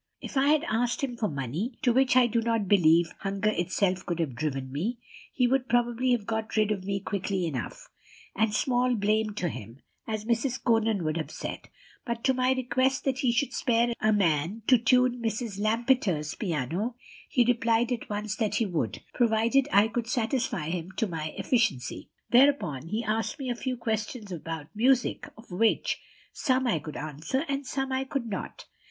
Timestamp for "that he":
13.03-13.27, 18.37-18.65